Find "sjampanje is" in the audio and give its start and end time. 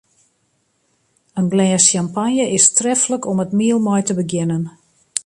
1.87-2.65